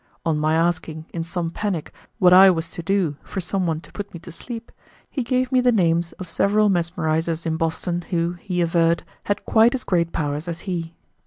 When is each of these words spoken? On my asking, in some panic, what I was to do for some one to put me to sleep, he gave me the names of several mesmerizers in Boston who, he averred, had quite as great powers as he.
On 0.25 0.35
my 0.35 0.55
asking, 0.55 1.05
in 1.13 1.23
some 1.23 1.51
panic, 1.51 1.93
what 2.17 2.33
I 2.33 2.49
was 2.49 2.71
to 2.71 2.81
do 2.81 3.17
for 3.21 3.39
some 3.39 3.67
one 3.67 3.81
to 3.81 3.91
put 3.91 4.11
me 4.15 4.19
to 4.21 4.31
sleep, 4.31 4.71
he 5.07 5.21
gave 5.21 5.51
me 5.51 5.61
the 5.61 5.71
names 5.71 6.11
of 6.13 6.27
several 6.27 6.69
mesmerizers 6.69 7.45
in 7.45 7.55
Boston 7.55 8.01
who, 8.09 8.33
he 8.41 8.61
averred, 8.61 9.03
had 9.25 9.45
quite 9.45 9.75
as 9.75 9.83
great 9.83 10.11
powers 10.11 10.47
as 10.47 10.61
he. 10.61 10.95